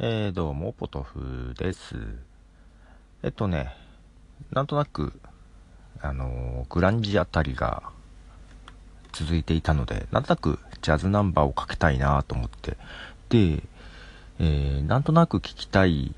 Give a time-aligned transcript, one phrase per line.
[0.00, 1.96] えー、どうも、ポトフです。
[3.24, 3.74] えっとね、
[4.52, 5.12] なんとなく、
[6.00, 7.82] あのーグランジあたりが
[9.12, 12.76] 続いていたので、なんとなくジャズナンバーをかけたいなと思って、
[13.28, 13.60] で、
[14.38, 16.14] えーなんとなく聴きたい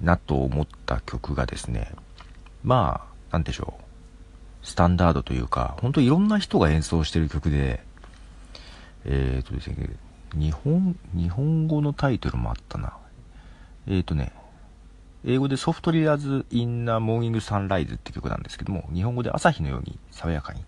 [0.00, 1.92] なと思った曲がですね、
[2.64, 7.78] まあ、なんでしょう、スタンダードというか、本当いろんな人が演奏してる曲で、
[9.04, 9.88] えーとですね、
[10.34, 12.92] 日本、日本語のタイトルもあったな。
[13.86, 14.32] えーとね、
[15.24, 20.64] 英語で Softly, as in a Morning Sunrise って曲なんですけども、日本語で朝日のように爽やかに。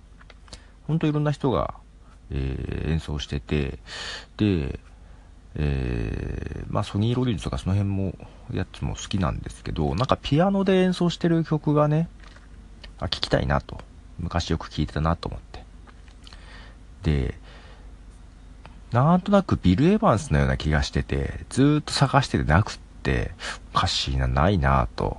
[0.86, 1.74] ほんといろんな人が、
[2.30, 3.78] えー演奏してて、
[4.36, 4.80] で、
[5.55, 8.14] えーまあソニー・ロリンズとかその辺も、
[8.52, 12.08] やつも好きなんですけど、なんかピアノで演奏してる曲がね、
[12.98, 13.80] あ、聴きたいなと。
[14.19, 15.64] 昔よく聴いてたなと思って。
[17.02, 17.34] で、
[18.92, 23.32] なんとなくビル・エヴァンスのような気がしてて、ずっと探しててなくって、
[23.74, 25.19] おかしいな、ないなと。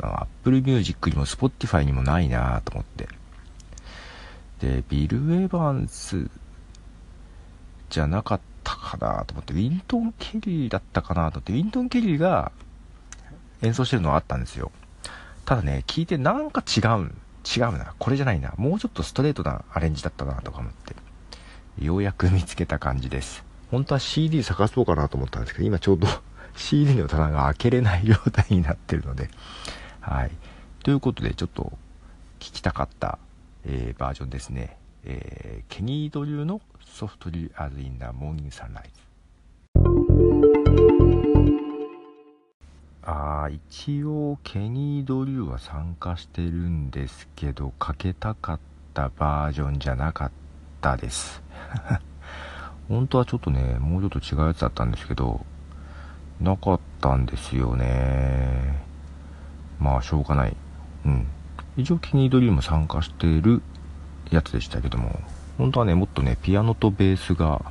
[0.00, 3.08] アップルミュージックにも Spotify にもないなと思って。
[4.60, 6.28] で、ビル・エヴァンス
[7.88, 12.52] じゃなかったかなと思って、ウィントン・ケリーだったかなと思って、ウィントン・ケリーが
[13.62, 14.72] 演奏してるのはあったんですよ。
[15.44, 17.12] ただね、聞いてなんか違う、
[17.44, 20.94] 違うな、これじゃないな、もうちょっとストレートなアレンジだったなとか思って。
[21.78, 23.44] ようやく見つけた感じです。
[23.70, 26.06] 本当は CD 探そうかなと思ったんですけど、今ちょうど
[26.56, 29.30] CD の棚が開けれない状態になってるので。
[30.00, 30.30] はい。
[30.82, 31.72] ということで、ちょっと
[32.38, 33.18] 聞きたかった、
[33.64, 34.76] えーバージョンですね。
[35.04, 39.02] えーケニード流のソフトリーアズインダモーニングサンライズ。
[43.04, 48.60] あ一応ケニー・ドリューは参加してるんですけどかけたかっ
[48.94, 50.30] たバージョンじゃなかっ
[50.80, 51.41] たです
[52.88, 55.44] 本当はちょっとねもうちょっと違うやつだったんですけど
[56.40, 58.82] なかったんですよね。
[59.80, 60.56] まあしょうがない。
[61.06, 61.26] うん。
[61.76, 63.62] 一応ケニー・ドリーも参加している
[64.30, 65.18] やつでしたけども
[65.56, 67.62] 本当はねもっとねピアノとベースが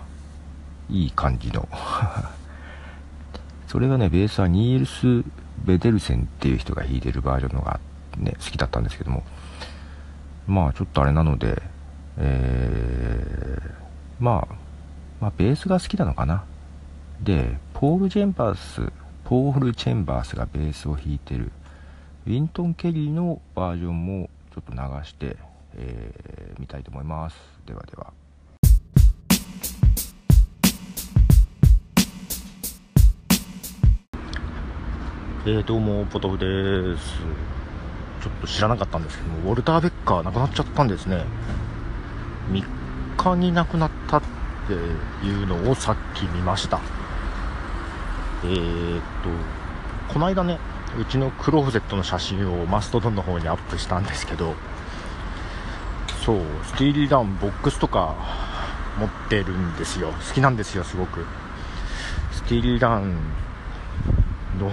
[0.91, 1.67] いい感じの。
[3.67, 5.23] それがね、ベースはニールス・
[5.63, 7.79] ベデルセンっていう人が弾いてるバージョンのが、
[8.17, 9.23] ね、好きだったんですけども、
[10.45, 11.61] まあちょっとあれなので、
[12.17, 13.71] えー、
[14.21, 14.55] まあ、
[15.19, 16.43] まあベースが好きなのかな。
[17.23, 18.93] で、ポール・チェンバース、
[19.23, 21.51] ポール・チェンバースがベースを弾いてる、
[22.27, 25.37] ウィントン・ケリーのバージョンもちょっと流して、
[25.73, 27.35] えー、見たいと思います。
[27.65, 28.13] ではでは。
[35.47, 37.17] えー、どうも、ポトフです。
[38.21, 41.23] ちょっと知らなかったんですけども、ウォルター・ベッカー亡くなっちゃったんですね。
[42.51, 42.80] 3
[43.17, 44.21] 日に亡くなったっ
[44.67, 44.73] て
[45.25, 46.79] いうのをさっき見ました。
[48.43, 49.01] えーっ
[50.07, 50.59] と、この間ね、
[50.99, 54.55] うちのクローゼットの写真をマストドンの方にアップしたんですけど、
[56.25, 58.15] そう、スティーリー・ダンボックスとか
[58.99, 60.09] 持ってるんですよ。
[60.09, 61.25] 好きなんですよ、すごく。
[62.31, 63.15] スティーリー・ダン
[64.59, 64.67] の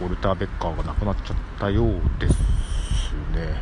[0.00, 2.34] ウォルター・ベッカーが亡くなっちゃったようです
[3.32, 3.60] ね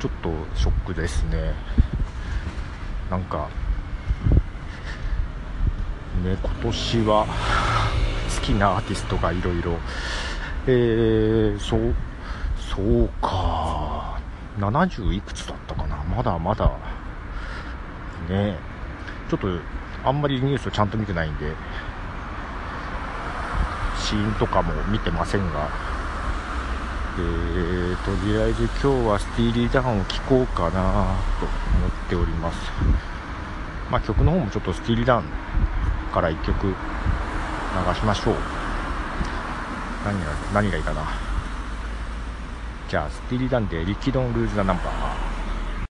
[0.00, 1.54] ちょっとショックですね
[3.12, 3.46] なんか
[6.24, 7.26] ね今年は
[8.34, 9.78] 好きなアーティストがいろいろ。
[10.66, 11.94] えー、そう
[12.56, 14.18] そうか。
[14.58, 15.96] 70いくつだったかな？
[16.04, 16.70] まだまだ
[18.30, 18.56] ね。
[19.28, 19.46] ちょっと
[20.04, 21.52] あんまりニュースをちゃんと見てないんで
[23.98, 25.68] シーンとかも見てませんが、
[27.18, 32.58] えー、とりあえず今日はスティーリー・ダンを聴こうかなと思っております。
[33.90, 35.24] まあ曲の方もちょっとスティーリー・ダン
[36.12, 36.74] から1曲流
[37.94, 38.34] しましょう。
[40.04, 41.02] 何が何がいいかな。
[42.88, 45.31] じゃあ、スティーリー・ダンで Rikki Don't Lose That Number。